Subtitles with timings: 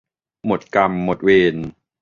[0.45, 1.55] หมดกรรมหมดเวร